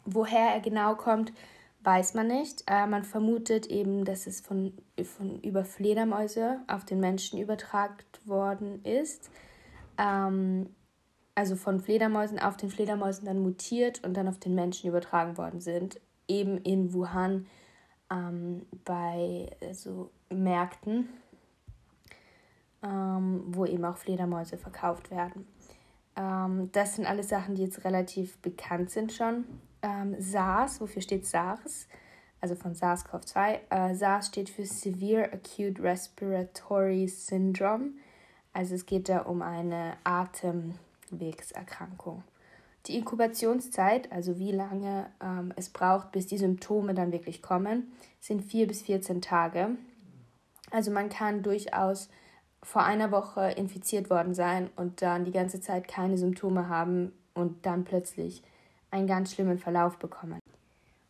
Woher 0.05 0.55
er 0.55 0.61
genau 0.61 0.95
kommt, 0.95 1.33
weiß 1.83 2.15
man 2.15 2.27
nicht. 2.27 2.65
Äh, 2.67 2.87
man 2.87 3.05
vermutet 3.05 3.67
eben, 3.67 4.05
dass 4.05 4.27
es 4.27 4.41
von, 4.41 4.73
von 5.03 5.41
über 5.41 5.65
Fledermäuse 5.65 6.61
auf 6.67 6.85
den 6.85 7.01
Menschen 7.01 7.39
übertragen 7.39 7.99
worden 8.25 8.85
ist. 8.85 9.31
Ähm, 9.97 10.69
also 11.37 11.55
von 11.55 11.79
Fledermäusen 11.79 12.41
auf 12.41 12.57
den 12.57 12.71
Fledermäusen 12.71 13.27
dann 13.27 13.39
mutiert 13.39 14.03
und 14.05 14.15
dann 14.17 14.27
auf 14.27 14.41
den 14.41 14.57
Menschen 14.57 14.89
übertragen 14.89 15.39
worden 15.39 15.61
sind. 15.61 16.01
Eben 16.27 16.59
in 16.59 16.93
Wuhan 16.93 17.47
ähm, 18.11 18.67
bei 18.85 19.51
so 19.73 20.11
Märkten, 20.29 21.09
ähm, 22.83 23.45
wo 23.47 23.65
eben 23.65 23.85
auch 23.85 23.97
Fledermäuse 23.97 24.59
verkauft 24.59 25.13
werden. 25.13 25.47
Ähm, 26.17 26.71
das 26.73 26.97
sind 26.97 27.07
alles 27.07 27.29
Sachen, 27.29 27.55
die 27.55 27.63
jetzt 27.63 27.85
relativ 27.85 28.39
bekannt 28.39 28.91
sind 28.91 29.13
schon. 29.13 29.45
Ähm, 29.83 30.17
SARS, 30.19 30.81
wofür 30.81 31.03
steht 31.03 31.25
SARS? 31.25 31.87
also 32.41 32.55
von 32.55 32.75
SARS-CoV-2. 32.75 33.59
Äh, 33.71 33.95
SARS 33.95 34.29
steht 34.29 34.51
für 34.51 34.65
Severe 34.65 35.33
Acute 35.33 35.83
Respiratory 35.83 37.09
Syndrome. 37.09 37.93
Also 38.53 38.75
es 38.75 38.87
geht 38.87 39.09
da 39.09 39.21
um 39.21 39.43
eine 39.43 39.95
Atemwegserkrankung. 41.07 42.23
Die 42.87 42.97
Inkubationszeit, 42.97 44.13
also 44.13 44.39
wie 44.39 44.53
lange 44.53 45.07
ähm, 45.21 45.53
es 45.57 45.71
braucht, 45.71 46.13
bis 46.13 46.27
die 46.27 46.39
Symptome 46.39 46.95
dann 46.95 47.13
wirklich 47.13 47.43
kommen, 47.43 47.93
sind 48.21 48.45
4 48.45 48.69
bis 48.69 48.83
14 48.83 49.21
Tage. 49.21 49.71
Also 50.71 50.91
man 50.91 51.09
kann 51.09 51.43
durchaus 51.43 52.09
vor 52.63 52.85
einer 52.85 53.11
Woche 53.11 53.51
infiziert 53.51 54.11
worden 54.11 54.35
sein 54.35 54.71
und 54.77 55.03
dann 55.03 55.25
die 55.25 55.33
ganze 55.33 55.61
Zeit 55.61 55.89
keine 55.89 56.17
Symptome 56.17 56.69
haben 56.69 57.13
und 57.35 57.67
dann 57.67 57.85
plötzlich 57.85 58.43
einen 58.91 59.07
ganz 59.07 59.35
schlimmen 59.35 59.59
Verlauf 59.59 59.99
bekommen. 59.99 60.39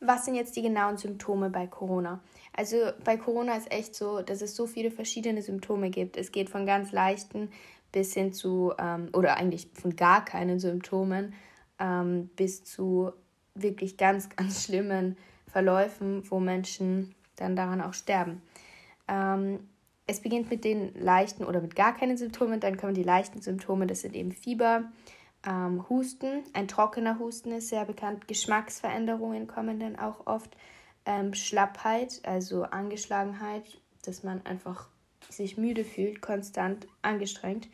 Was 0.01 0.25
sind 0.25 0.35
jetzt 0.35 0.57
die 0.57 0.63
genauen 0.63 0.99
Symptome 0.99 1.51
bei 1.51 1.67
Corona? 1.67 2.21
Also 2.53 2.77
bei 3.05 3.17
Corona 3.17 3.57
ist 3.57 3.73
echt 3.73 3.95
so, 3.95 4.21
dass 4.21 4.43
es 4.43 4.55
so 4.55 4.67
viele 4.67 4.91
verschiedene 4.91 5.43
Symptome 5.43 5.91
gibt. 5.91 6.17
Es 6.17 6.33
geht 6.33 6.51
von 6.51 6.67
ganz 6.67 6.93
leichten 6.93 7.51
bis 7.93 8.15
hin 8.15 8.33
zu, 8.33 8.73
ähm, 8.79 9.09
oder 9.13 9.37
eigentlich 9.37 9.69
von 9.75 9.97
gar 9.97 10.25
keinen 10.25 10.59
Symptomen 10.59 11.35
ähm, 11.79 12.29
bis 12.37 12.65
zu 12.65 13.13
wirklich 13.55 13.97
ganz, 13.97 14.29
ganz 14.37 14.65
schlimmen 14.65 15.17
Verläufen, 15.47 16.23
wo 16.31 16.41
Menschen 16.41 17.15
dann 17.37 17.57
daran 17.57 17.81
auch 17.81 17.95
sterben. 17.95 18.43
Ähm, 19.09 19.61
es 20.07 20.21
beginnt 20.21 20.51
mit 20.51 20.65
den 20.65 20.95
leichten 20.95 21.45
oder 21.45 21.61
mit 21.61 21.75
gar 21.75 21.97
keinen 21.97 22.17
Symptomen, 22.17 22.61
dann 22.61 22.77
kommen 22.77 22.95
die 22.95 23.03
leichten 23.03 23.41
Symptome, 23.41 23.87
das 23.87 24.03
sind 24.03 24.15
eben 24.15 24.33
Fieber, 24.33 24.85
ähm, 25.45 25.89
Husten, 25.89 26.45
ein 26.53 26.69
trockener 26.69 27.19
Husten 27.19 27.53
ist 27.53 27.69
sehr 27.69 27.85
bekannt, 27.85 28.29
Geschmacksveränderungen 28.29 29.47
kommen 29.47 29.81
dann 29.81 29.99
auch 29.99 30.27
oft, 30.27 30.57
ähm, 31.07 31.35
Schlappheit, 31.35 32.21
also 32.25 32.65
Angeschlagenheit, 32.65 33.65
dass 34.05 34.23
man 34.23 34.45
einfach 34.45 34.89
sich 35.31 35.57
müde 35.57 35.85
fühlt, 35.85 36.21
konstant 36.21 36.87
angestrengt. 37.03 37.69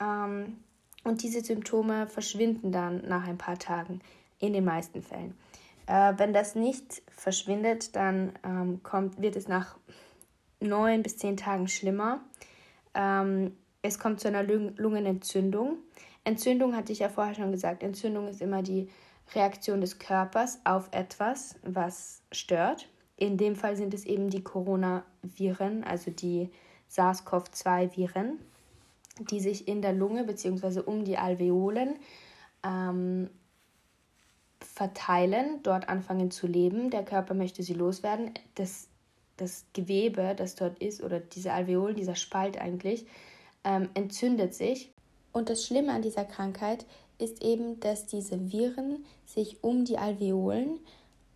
Ähm, 0.00 0.58
und 1.04 1.22
diese 1.22 1.40
Symptome 1.40 2.06
verschwinden 2.06 2.72
dann 2.72 3.06
nach 3.08 3.26
ein 3.26 3.38
paar 3.38 3.58
Tagen, 3.58 4.00
in 4.38 4.52
den 4.52 4.64
meisten 4.64 5.02
Fällen. 5.02 5.34
Äh, 5.86 6.14
wenn 6.16 6.32
das 6.32 6.54
nicht 6.54 7.02
verschwindet, 7.10 7.96
dann 7.96 8.32
ähm, 8.44 8.82
kommt, 8.82 9.20
wird 9.20 9.36
es 9.36 9.48
nach 9.48 9.76
neun 10.60 11.02
bis 11.02 11.16
zehn 11.16 11.36
Tagen 11.36 11.68
schlimmer. 11.68 12.20
Ähm, 12.94 13.56
es 13.82 13.98
kommt 13.98 14.20
zu 14.20 14.28
einer 14.28 14.42
Lungenentzündung. 14.42 15.78
Entzündung 16.24 16.76
hatte 16.76 16.92
ich 16.92 16.98
ja 16.98 17.08
vorher 17.08 17.34
schon 17.34 17.50
gesagt. 17.50 17.82
Entzündung 17.82 18.28
ist 18.28 18.42
immer 18.42 18.62
die 18.62 18.90
Reaktion 19.34 19.80
des 19.80 19.98
Körpers 19.98 20.60
auf 20.64 20.88
etwas, 20.92 21.56
was 21.62 22.22
stört. 22.30 22.88
In 23.16 23.36
dem 23.36 23.56
Fall 23.56 23.76
sind 23.76 23.94
es 23.94 24.04
eben 24.04 24.30
die 24.30 24.42
Coronaviren, 24.42 25.84
also 25.84 26.10
die 26.10 26.50
SARS-CoV-2-Viren 26.90 28.38
die 29.20 29.40
sich 29.40 29.68
in 29.68 29.82
der 29.82 29.92
Lunge 29.92 30.24
bzw. 30.24 30.80
um 30.80 31.04
die 31.04 31.18
Alveolen 31.18 31.96
ähm, 32.64 33.28
verteilen, 34.60 35.62
dort 35.62 35.88
anfangen 35.88 36.30
zu 36.30 36.46
leben. 36.46 36.90
Der 36.90 37.04
Körper 37.04 37.34
möchte 37.34 37.62
sie 37.62 37.74
loswerden. 37.74 38.32
Das, 38.54 38.88
das 39.36 39.64
Gewebe, 39.72 40.34
das 40.36 40.54
dort 40.54 40.78
ist, 40.78 41.02
oder 41.02 41.20
diese 41.20 41.52
Alveolen, 41.52 41.96
dieser 41.96 42.14
Spalt 42.14 42.60
eigentlich, 42.60 43.06
ähm, 43.64 43.88
entzündet 43.94 44.54
sich. 44.54 44.92
Und 45.32 45.48
das 45.48 45.64
Schlimme 45.64 45.92
an 45.92 46.02
dieser 46.02 46.24
Krankheit 46.24 46.86
ist 47.18 47.42
eben, 47.42 47.78
dass 47.80 48.06
diese 48.06 48.52
Viren 48.52 49.04
sich 49.26 49.62
um 49.62 49.84
die 49.84 49.98
Alveolen 49.98 50.80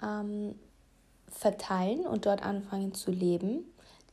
ähm, 0.02 0.54
verteilen 1.30 2.06
und 2.06 2.26
dort 2.26 2.42
anfangen 2.42 2.94
zu 2.94 3.11
leben. 3.11 3.64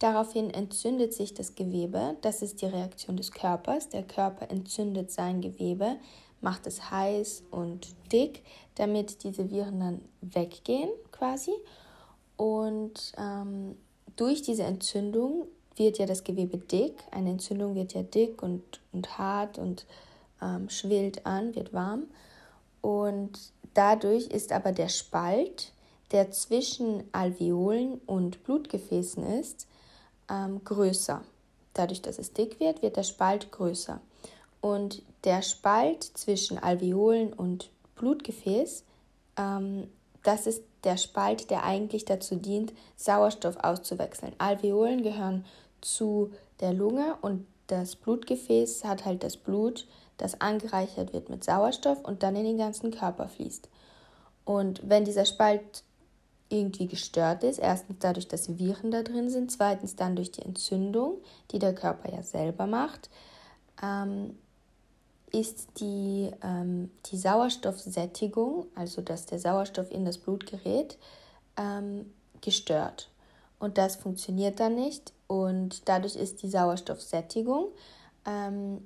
Daraufhin 0.01 0.49
entzündet 0.49 1.13
sich 1.13 1.35
das 1.35 1.53
Gewebe. 1.53 2.17
Das 2.21 2.41
ist 2.41 2.63
die 2.63 2.65
Reaktion 2.65 3.17
des 3.17 3.31
Körpers. 3.31 3.89
Der 3.89 4.01
Körper 4.01 4.49
entzündet 4.49 5.11
sein 5.11 5.41
Gewebe, 5.41 5.97
macht 6.41 6.65
es 6.65 6.89
heiß 6.89 7.43
und 7.51 7.89
dick, 8.11 8.41
damit 8.73 9.23
diese 9.23 9.51
Viren 9.51 9.79
dann 9.79 10.01
weggehen 10.21 10.89
quasi. 11.11 11.51
Und 12.35 13.13
ähm, 13.15 13.77
durch 14.15 14.41
diese 14.41 14.63
Entzündung 14.63 15.45
wird 15.75 15.99
ja 15.99 16.07
das 16.07 16.23
Gewebe 16.23 16.57
dick. 16.57 16.95
Eine 17.11 17.29
Entzündung 17.29 17.75
wird 17.75 17.93
ja 17.93 18.01
dick 18.01 18.41
und, 18.41 18.63
und 18.91 19.19
hart 19.19 19.59
und 19.59 19.85
ähm, 20.41 20.67
schwillt 20.67 21.27
an, 21.27 21.53
wird 21.53 21.73
warm. 21.73 22.05
Und 22.81 23.37
dadurch 23.75 24.25
ist 24.25 24.51
aber 24.51 24.71
der 24.71 24.89
Spalt, 24.89 25.73
der 26.11 26.31
zwischen 26.31 27.03
Alveolen 27.11 28.01
und 28.07 28.43
Blutgefäßen 28.43 29.23
ist, 29.39 29.67
ähm, 30.31 30.63
größer. 30.63 31.21
Dadurch, 31.73 32.01
dass 32.01 32.17
es 32.17 32.33
dick 32.33 32.59
wird, 32.59 32.81
wird 32.81 32.97
der 32.97 33.03
Spalt 33.03 33.51
größer. 33.51 33.99
Und 34.61 35.01
der 35.23 35.41
Spalt 35.41 36.03
zwischen 36.03 36.57
Alveolen 36.57 37.33
und 37.33 37.69
Blutgefäß, 37.95 38.83
ähm, 39.37 39.87
das 40.23 40.47
ist 40.47 40.63
der 40.83 40.97
Spalt, 40.97 41.49
der 41.49 41.63
eigentlich 41.63 42.05
dazu 42.05 42.35
dient, 42.35 42.73
Sauerstoff 42.95 43.57
auszuwechseln. 43.57 44.33
Alveolen 44.37 45.03
gehören 45.03 45.45
zu 45.81 46.31
der 46.59 46.73
Lunge 46.73 47.17
und 47.21 47.45
das 47.67 47.95
Blutgefäß 47.95 48.83
hat 48.83 49.05
halt 49.05 49.23
das 49.23 49.37
Blut, 49.37 49.87
das 50.17 50.41
angereichert 50.41 51.13
wird 51.13 51.29
mit 51.29 51.43
Sauerstoff 51.43 52.03
und 52.03 52.21
dann 52.21 52.35
in 52.35 52.43
den 52.43 52.57
ganzen 52.57 52.91
Körper 52.91 53.27
fließt. 53.27 53.69
Und 54.45 54.81
wenn 54.87 55.05
dieser 55.05 55.25
Spalt 55.25 55.83
irgendwie 56.51 56.87
gestört 56.87 57.43
ist. 57.43 57.59
Erstens 57.59 57.97
dadurch, 57.99 58.27
dass 58.27 58.57
Viren 58.57 58.91
da 58.91 59.03
drin 59.03 59.29
sind. 59.29 59.51
Zweitens 59.51 59.95
dann 59.95 60.15
durch 60.15 60.31
die 60.31 60.41
Entzündung, 60.41 61.17
die 61.51 61.59
der 61.59 61.73
Körper 61.73 62.13
ja 62.13 62.23
selber 62.23 62.67
macht. 62.67 63.09
Ähm, 63.81 64.35
ist 65.31 65.79
die, 65.79 66.29
ähm, 66.43 66.91
die 67.05 67.17
Sauerstoffsättigung, 67.17 68.67
also 68.75 69.01
dass 69.01 69.25
der 69.25 69.39
Sauerstoff 69.39 69.91
in 69.91 70.05
das 70.05 70.17
Blut 70.17 70.45
gerät, 70.45 70.97
ähm, 71.57 72.11
gestört. 72.41 73.09
Und 73.59 73.77
das 73.77 73.95
funktioniert 73.95 74.59
dann 74.59 74.75
nicht 74.75 75.13
und 75.27 75.87
dadurch 75.87 76.15
ist 76.15 76.41
die 76.41 76.49
Sauerstoffsättigung 76.49 77.67
ähm, 78.25 78.85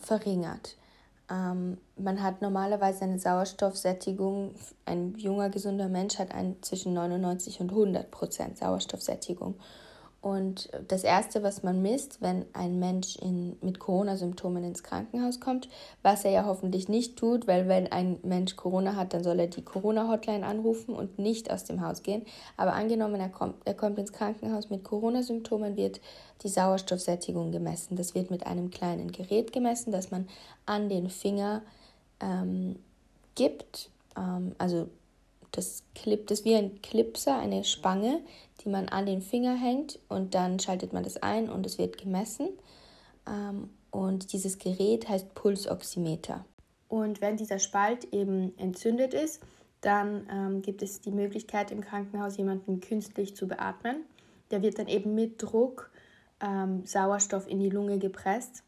verringert. 0.00 0.76
Ähm, 1.32 1.78
man 1.96 2.22
hat 2.22 2.42
normalerweise 2.42 3.04
eine 3.04 3.18
Sauerstoffsättigung, 3.18 4.54
ein 4.84 5.14
junger, 5.16 5.48
gesunder 5.48 5.88
Mensch 5.88 6.18
hat 6.18 6.34
ein, 6.34 6.56
zwischen 6.60 6.92
99 6.92 7.60
und 7.60 7.70
100 7.70 8.10
Prozent 8.10 8.58
Sauerstoffsättigung. 8.58 9.54
Und 10.22 10.70
das 10.86 11.02
Erste, 11.02 11.42
was 11.42 11.64
man 11.64 11.82
misst, 11.82 12.22
wenn 12.22 12.44
ein 12.52 12.78
Mensch 12.78 13.16
in, 13.16 13.56
mit 13.60 13.80
Corona-Symptomen 13.80 14.62
ins 14.62 14.84
Krankenhaus 14.84 15.40
kommt, 15.40 15.68
was 16.02 16.24
er 16.24 16.30
ja 16.30 16.44
hoffentlich 16.44 16.88
nicht 16.88 17.16
tut, 17.16 17.48
weil 17.48 17.66
wenn 17.66 17.90
ein 17.90 18.20
Mensch 18.22 18.54
Corona 18.54 18.94
hat, 18.94 19.14
dann 19.14 19.24
soll 19.24 19.40
er 19.40 19.48
die 19.48 19.64
Corona-Hotline 19.64 20.46
anrufen 20.46 20.94
und 20.94 21.18
nicht 21.18 21.50
aus 21.50 21.64
dem 21.64 21.84
Haus 21.84 22.04
gehen. 22.04 22.24
Aber 22.56 22.74
angenommen, 22.74 23.20
er 23.20 23.30
kommt, 23.30 23.56
er 23.64 23.74
kommt 23.74 23.98
ins 23.98 24.12
Krankenhaus 24.12 24.70
mit 24.70 24.84
Corona-Symptomen, 24.84 25.76
wird 25.76 26.00
die 26.44 26.48
Sauerstoffsättigung 26.48 27.50
gemessen. 27.50 27.96
Das 27.96 28.14
wird 28.14 28.30
mit 28.30 28.46
einem 28.46 28.70
kleinen 28.70 29.10
Gerät 29.10 29.52
gemessen, 29.52 29.90
das 29.90 30.12
man 30.12 30.28
an 30.66 30.88
den 30.88 31.10
Finger 31.10 31.62
ähm, 32.20 32.76
gibt. 33.34 33.90
Ähm, 34.16 34.54
also 34.58 34.86
das 35.52 35.84
das 36.26 36.40
ist 36.40 36.44
wie 36.44 36.56
ein 36.56 36.80
Clipser, 36.82 37.38
eine 37.38 37.64
Spange, 37.64 38.20
die 38.60 38.68
man 38.68 38.88
an 38.88 39.06
den 39.06 39.22
Finger 39.22 39.54
hängt 39.54 39.98
und 40.08 40.34
dann 40.34 40.58
schaltet 40.58 40.92
man 40.92 41.04
das 41.04 41.18
ein 41.18 41.48
und 41.50 41.66
es 41.66 41.78
wird 41.78 41.98
gemessen. 41.98 42.48
Ähm, 43.28 43.70
und 43.90 44.32
dieses 44.32 44.58
Gerät 44.58 45.08
heißt 45.08 45.34
Pulsoximeter. 45.34 46.44
Und 46.88 47.20
wenn 47.20 47.36
dieser 47.36 47.58
Spalt 47.58 48.12
eben 48.12 48.56
entzündet 48.58 49.14
ist, 49.14 49.42
dann 49.82 50.26
ähm, 50.30 50.62
gibt 50.62 50.82
es 50.82 51.00
die 51.00 51.10
Möglichkeit 51.10 51.70
im 51.70 51.82
Krankenhaus 51.82 52.36
jemanden 52.36 52.80
künstlich 52.80 53.36
zu 53.36 53.46
beatmen. 53.46 54.04
Der 54.50 54.62
wird 54.62 54.78
dann 54.78 54.88
eben 54.88 55.14
mit 55.14 55.42
Druck 55.42 55.90
ähm, 56.40 56.84
Sauerstoff 56.86 57.48
in 57.48 57.60
die 57.60 57.70
Lunge 57.70 57.98
gepresst 57.98 58.64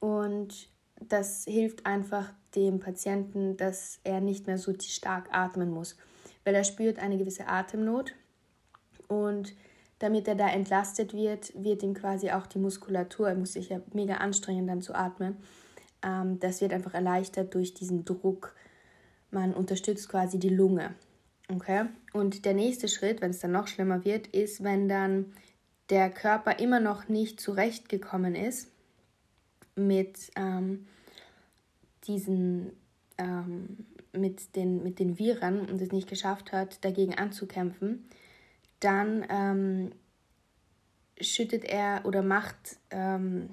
und 0.00 0.68
das 1.00 1.44
hilft 1.44 1.86
einfach 1.86 2.32
dem 2.54 2.80
Patienten, 2.80 3.56
dass 3.56 3.98
er 4.04 4.20
nicht 4.20 4.46
mehr 4.46 4.58
so 4.58 4.72
stark 4.78 5.28
atmen 5.32 5.70
muss 5.70 5.96
weil 6.44 6.54
er 6.54 6.64
spürt 6.64 6.98
eine 6.98 7.18
gewisse 7.18 7.46
Atemnot 7.46 8.12
und 9.08 9.54
damit 9.98 10.26
er 10.26 10.34
da 10.34 10.48
entlastet 10.48 11.14
wird, 11.14 11.52
wird 11.54 11.82
ihm 11.82 11.94
quasi 11.94 12.30
auch 12.30 12.46
die 12.46 12.58
Muskulatur, 12.58 13.28
er 13.28 13.36
muss 13.36 13.52
sich 13.52 13.68
ja 13.68 13.80
mega 13.92 14.14
anstrengen 14.14 14.66
dann 14.66 14.82
zu 14.82 14.94
atmen, 14.94 15.36
ähm, 16.02 16.40
das 16.40 16.60
wird 16.60 16.72
einfach 16.72 16.94
erleichtert 16.94 17.54
durch 17.54 17.74
diesen 17.74 18.04
Druck. 18.04 18.54
Man 19.30 19.54
unterstützt 19.54 20.08
quasi 20.08 20.38
die 20.38 20.48
Lunge. 20.48 20.94
Okay? 21.48 21.86
Und 22.12 22.44
der 22.44 22.54
nächste 22.54 22.88
Schritt, 22.88 23.20
wenn 23.20 23.30
es 23.30 23.38
dann 23.38 23.52
noch 23.52 23.68
schlimmer 23.68 24.04
wird, 24.04 24.26
ist, 24.28 24.62
wenn 24.64 24.88
dann 24.88 25.32
der 25.90 26.10
Körper 26.10 26.58
immer 26.58 26.80
noch 26.80 27.08
nicht 27.08 27.40
zurechtgekommen 27.40 28.34
ist 28.34 28.68
mit 29.76 30.30
ähm, 30.36 30.86
diesen 32.06 32.72
ähm, 33.18 33.86
mit 34.12 34.56
den, 34.56 34.82
mit 34.82 34.98
den 34.98 35.18
Viren 35.18 35.60
und 35.60 35.80
es 35.80 35.92
nicht 35.92 36.08
geschafft 36.08 36.52
hat, 36.52 36.84
dagegen 36.84 37.14
anzukämpfen, 37.14 38.08
dann 38.80 39.24
ähm, 39.28 39.92
schüttet 41.20 41.64
er 41.64 42.02
oder 42.04 42.22
macht 42.22 42.76
ähm, 42.90 43.50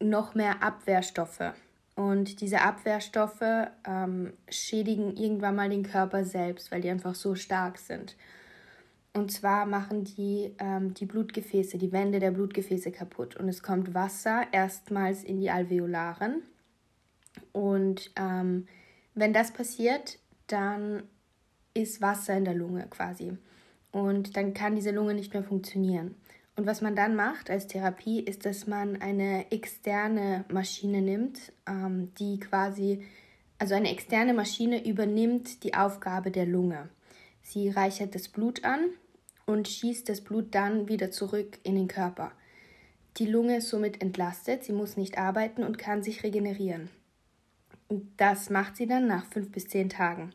noch 0.00 0.34
mehr 0.34 0.62
Abwehrstoffe. 0.62 1.52
Und 1.94 2.42
diese 2.42 2.60
Abwehrstoffe 2.60 3.68
ähm, 3.86 4.34
schädigen 4.50 5.16
irgendwann 5.16 5.56
mal 5.56 5.70
den 5.70 5.82
Körper 5.82 6.24
selbst, 6.24 6.70
weil 6.70 6.82
die 6.82 6.90
einfach 6.90 7.14
so 7.14 7.34
stark 7.34 7.78
sind. 7.78 8.16
Und 9.14 9.32
zwar 9.32 9.64
machen 9.64 10.04
die 10.04 10.54
ähm, 10.58 10.92
die 10.92 11.06
Blutgefäße, 11.06 11.78
die 11.78 11.92
Wände 11.92 12.20
der 12.20 12.32
Blutgefäße 12.32 12.92
kaputt. 12.92 13.36
Und 13.36 13.48
es 13.48 13.62
kommt 13.62 13.94
Wasser 13.94 14.42
erstmals 14.52 15.24
in 15.24 15.40
die 15.40 15.50
Alveolaren. 15.50 16.42
Und 17.52 18.10
ähm, 18.16 18.66
wenn 19.14 19.32
das 19.32 19.52
passiert, 19.52 20.18
dann 20.46 21.02
ist 21.74 22.00
Wasser 22.00 22.36
in 22.36 22.44
der 22.44 22.54
Lunge 22.54 22.86
quasi. 22.88 23.36
Und 23.92 24.36
dann 24.36 24.54
kann 24.54 24.76
diese 24.76 24.90
Lunge 24.90 25.14
nicht 25.14 25.32
mehr 25.32 25.44
funktionieren. 25.44 26.14
Und 26.56 26.66
was 26.66 26.80
man 26.80 26.96
dann 26.96 27.16
macht 27.16 27.50
als 27.50 27.66
Therapie, 27.66 28.20
ist, 28.20 28.46
dass 28.46 28.66
man 28.66 29.00
eine 29.00 29.50
externe 29.52 30.46
Maschine 30.50 31.02
nimmt, 31.02 31.52
ähm, 31.66 32.12
die 32.18 32.40
quasi, 32.40 33.04
also 33.58 33.74
eine 33.74 33.90
externe 33.90 34.32
Maschine 34.32 34.86
übernimmt 34.86 35.64
die 35.64 35.74
Aufgabe 35.74 36.30
der 36.30 36.46
Lunge. 36.46 36.88
Sie 37.42 37.68
reichert 37.68 38.14
das 38.14 38.28
Blut 38.28 38.64
an 38.64 38.86
und 39.44 39.68
schießt 39.68 40.08
das 40.08 40.22
Blut 40.22 40.54
dann 40.54 40.88
wieder 40.88 41.10
zurück 41.10 41.58
in 41.62 41.76
den 41.76 41.88
Körper. 41.88 42.32
Die 43.18 43.26
Lunge 43.26 43.58
ist 43.58 43.68
somit 43.68 44.02
entlastet, 44.02 44.64
sie 44.64 44.72
muss 44.72 44.96
nicht 44.96 45.16
arbeiten 45.16 45.62
und 45.62 45.78
kann 45.78 46.02
sich 46.02 46.22
regenerieren. 46.22 46.90
Und 47.88 48.08
das 48.16 48.50
macht 48.50 48.76
sie 48.76 48.86
dann 48.86 49.06
nach 49.06 49.26
fünf 49.26 49.50
bis 49.52 49.68
zehn 49.68 49.88
Tagen. 49.88 50.32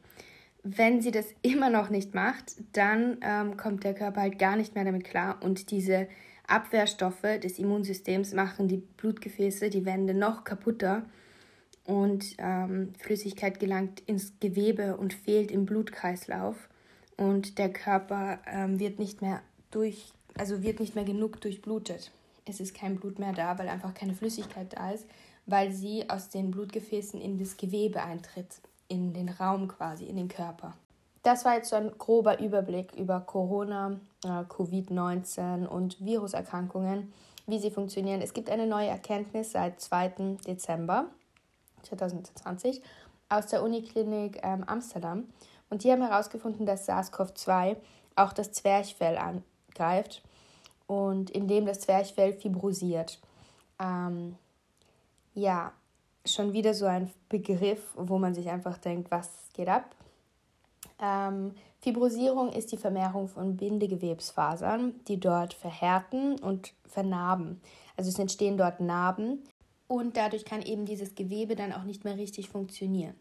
Wenn 0.63 1.01
sie 1.01 1.11
das 1.11 1.27
immer 1.41 1.69
noch 1.69 1.89
nicht 1.89 2.13
macht, 2.13 2.55
dann 2.73 3.17
ähm, 3.21 3.57
kommt 3.57 3.83
der 3.83 3.93
Körper 3.93 4.21
halt 4.21 4.39
gar 4.39 4.55
nicht 4.55 4.75
mehr 4.75 4.85
damit 4.85 5.03
klar 5.03 5.39
und 5.41 5.71
diese 5.71 6.07
Abwehrstoffe 6.47 7.39
des 7.41 7.59
Immunsystems 7.59 8.33
machen 8.33 8.67
die 8.67 8.83
Blutgefäße, 8.97 9.69
die 9.69 9.85
Wände 9.85 10.13
noch 10.13 10.43
kaputter 10.43 11.05
und 11.85 12.35
ähm, 12.37 12.93
Flüssigkeit 12.99 13.59
gelangt 13.59 14.01
ins 14.05 14.33
Gewebe 14.39 14.97
und 14.97 15.13
fehlt 15.13 15.49
im 15.49 15.65
Blutkreislauf 15.65 16.69
und 17.17 17.57
der 17.57 17.71
Körper 17.71 18.39
ähm, 18.47 18.79
wird 18.79 18.99
nicht 18.99 19.21
mehr 19.21 19.41
durch, 19.71 20.11
also 20.37 20.61
wird 20.61 20.79
nicht 20.79 20.95
mehr 20.95 21.05
genug 21.05 21.39
durchblutet. 21.41 22.11
Es 22.45 22.59
ist 22.59 22.75
kein 22.75 22.97
Blut 22.97 23.19
mehr 23.19 23.33
da, 23.33 23.57
weil 23.57 23.69
einfach 23.69 23.93
keine 23.93 24.13
Flüssigkeit 24.13 24.73
da 24.73 24.91
ist, 24.91 25.05
weil 25.45 25.71
sie 25.71 26.09
aus 26.09 26.29
den 26.29 26.51
Blutgefäßen 26.51 27.19
in 27.19 27.37
das 27.37 27.57
Gewebe 27.57 28.01
eintritt, 28.01 28.61
in 28.87 29.13
den 29.13 29.29
Raum 29.29 29.67
quasi, 29.67 30.05
in 30.05 30.15
den 30.15 30.27
Körper. 30.27 30.73
Das 31.23 31.45
war 31.45 31.55
jetzt 31.55 31.69
so 31.69 31.75
ein 31.75 31.91
grober 31.97 32.39
Überblick 32.39 32.95
über 32.95 33.19
Corona, 33.19 33.99
äh, 34.23 34.27
Covid-19 34.27 35.67
und 35.67 36.03
Viruserkrankungen, 36.03 37.13
wie 37.45 37.59
sie 37.59 37.69
funktionieren. 37.69 38.21
Es 38.21 38.33
gibt 38.33 38.49
eine 38.49 38.65
neue 38.65 38.87
Erkenntnis 38.87 39.51
seit 39.51 39.79
2. 39.79 40.37
Dezember 40.47 41.05
2020 41.83 42.81
aus 43.29 43.47
der 43.47 43.63
Uniklinik 43.63 44.39
ähm, 44.43 44.63
Amsterdam. 44.65 45.25
Und 45.69 45.83
die 45.83 45.91
haben 45.91 46.01
herausgefunden, 46.01 46.65
dass 46.65 46.87
SARS-CoV-2 46.89 47.77
auch 48.15 48.33
das 48.33 48.51
Zwerchfell 48.51 49.17
angreift 49.17 50.21
und 50.87 51.29
indem 51.29 51.65
das 51.65 51.79
Zwerchfell 51.81 52.33
fibrosiert. 52.33 53.19
Ähm, 53.79 54.35
ja, 55.33 55.73
schon 56.25 56.53
wieder 56.53 56.73
so 56.73 56.85
ein 56.85 57.11
Begriff, 57.29 57.81
wo 57.95 58.17
man 58.19 58.33
sich 58.33 58.49
einfach 58.49 58.77
denkt, 58.77 59.11
was 59.11 59.29
geht 59.53 59.69
ab? 59.69 59.95
Ähm, 60.99 61.53
Fibrosierung 61.79 62.51
ist 62.51 62.71
die 62.71 62.77
Vermehrung 62.77 63.27
von 63.27 63.57
Bindegewebsfasern, 63.57 64.93
die 65.07 65.19
dort 65.19 65.53
verhärten 65.53 66.39
und 66.39 66.73
vernarben. 66.87 67.59
Also 67.97 68.09
es 68.09 68.19
entstehen 68.19 68.57
dort 68.57 68.79
Narben 68.79 69.43
und 69.87 70.15
dadurch 70.15 70.45
kann 70.45 70.61
eben 70.61 70.85
dieses 70.85 71.15
Gewebe 71.15 71.55
dann 71.55 71.73
auch 71.73 71.83
nicht 71.83 72.03
mehr 72.03 72.17
richtig 72.17 72.49
funktionieren. 72.49 73.15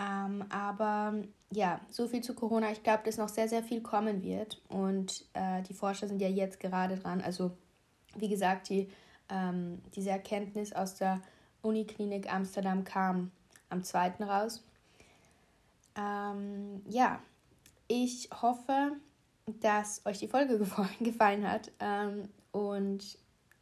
Ähm, 0.00 0.44
aber 0.48 1.14
ja, 1.52 1.80
so 1.90 2.08
viel 2.08 2.22
zu 2.22 2.34
Corona. 2.34 2.72
Ich 2.72 2.82
glaube, 2.82 3.02
dass 3.04 3.18
noch 3.18 3.28
sehr, 3.28 3.48
sehr 3.48 3.62
viel 3.62 3.82
kommen 3.82 4.22
wird. 4.22 4.60
Und 4.68 5.26
äh, 5.34 5.62
die 5.62 5.74
Forscher 5.74 6.08
sind 6.08 6.20
ja 6.20 6.28
jetzt 6.28 6.60
gerade 6.60 6.96
dran. 6.96 7.20
Also, 7.20 7.52
wie 8.16 8.28
gesagt, 8.28 8.70
die, 8.70 8.88
ähm, 9.28 9.80
diese 9.94 10.10
Erkenntnis 10.10 10.72
aus 10.72 10.94
der 10.96 11.20
Uniklinik 11.62 12.32
Amsterdam 12.32 12.84
kam 12.84 13.30
am 13.70 13.82
2. 13.82 14.14
raus. 14.20 14.64
Ähm, 15.96 16.82
ja, 16.88 17.20
ich 17.88 18.28
hoffe, 18.40 18.92
dass 19.60 20.04
euch 20.06 20.18
die 20.18 20.28
Folge 20.28 20.58
gefallen 21.00 21.48
hat. 21.48 21.70
Ähm, 21.80 22.28
und 22.50 23.18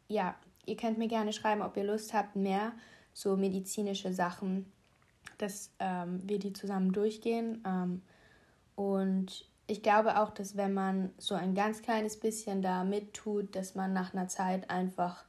ja, 0.08 0.34
ihr 0.66 0.76
könnt 0.76 0.98
mir 0.98 1.08
gerne 1.08 1.32
schreiben, 1.32 1.62
ob 1.62 1.76
ihr 1.76 1.84
Lust 1.84 2.14
habt, 2.14 2.36
mehr 2.36 2.72
so 3.12 3.36
medizinische 3.36 4.12
Sachen 4.12 4.66
dass 5.40 5.70
ähm, 5.78 6.20
wir 6.24 6.38
die 6.38 6.52
zusammen 6.52 6.92
durchgehen. 6.92 7.62
Ähm, 7.66 8.02
und 8.74 9.48
ich 9.66 9.82
glaube 9.82 10.20
auch, 10.20 10.30
dass 10.30 10.56
wenn 10.56 10.74
man 10.74 11.10
so 11.18 11.34
ein 11.34 11.54
ganz 11.54 11.82
kleines 11.82 12.18
bisschen 12.18 12.62
da 12.62 12.84
mittut, 12.84 13.54
dass 13.54 13.74
man 13.74 13.92
nach 13.92 14.12
einer 14.12 14.28
Zeit 14.28 14.68
einfach 14.70 15.24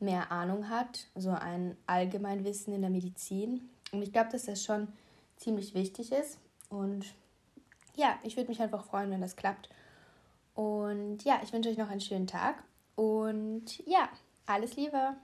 mehr 0.00 0.30
Ahnung 0.30 0.68
hat, 0.68 1.06
so 1.14 1.30
ein 1.30 1.76
Allgemeinwissen 1.86 2.74
in 2.74 2.82
der 2.82 2.90
Medizin. 2.90 3.68
Und 3.92 4.02
ich 4.02 4.12
glaube, 4.12 4.30
dass 4.30 4.44
das 4.44 4.62
schon 4.62 4.88
ziemlich 5.36 5.74
wichtig 5.74 6.12
ist. 6.12 6.38
Und 6.68 7.06
ja, 7.96 8.18
ich 8.22 8.36
würde 8.36 8.48
mich 8.48 8.60
einfach 8.60 8.84
freuen, 8.84 9.10
wenn 9.10 9.20
das 9.20 9.36
klappt. 9.36 9.68
Und 10.54 11.24
ja, 11.24 11.40
ich 11.42 11.52
wünsche 11.52 11.70
euch 11.70 11.78
noch 11.78 11.90
einen 11.90 12.00
schönen 12.00 12.26
Tag. 12.26 12.62
Und 12.96 13.78
ja, 13.86 14.08
alles 14.46 14.76
Liebe. 14.76 15.14